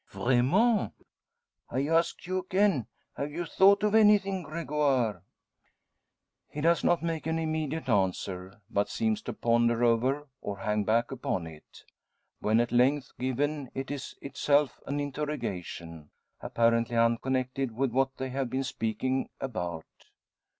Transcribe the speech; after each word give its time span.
"Vraiment! 0.09 0.93
I 1.69 1.85
ask 1.87 2.25
you 2.25 2.39
again 2.39 2.87
have 3.17 3.31
you 3.31 3.45
thought 3.45 3.83
of 3.83 3.93
anything, 3.93 4.41
Gregoire?" 4.41 5.21
He 6.49 6.59
does 6.59 6.83
not 6.83 7.03
make 7.03 7.27
immediate 7.27 7.87
answer, 7.87 8.61
but 8.71 8.89
seems 8.89 9.21
to 9.21 9.31
ponder 9.33 9.83
over, 9.83 10.27
or 10.41 10.57
hang 10.57 10.85
back 10.85 11.11
upon 11.11 11.45
it. 11.45 11.83
When 12.39 12.59
at 12.59 12.71
length 12.71 13.11
given 13.19 13.69
it 13.75 13.91
is 13.91 14.15
itself 14.23 14.79
an 14.87 14.99
interrogation, 14.99 16.09
apparently 16.39 16.97
unconnected 16.97 17.71
with 17.75 17.91
what 17.91 18.17
they 18.17 18.29
have 18.31 18.49
been 18.49 18.63
speaking 18.63 19.29
about. 19.39 19.85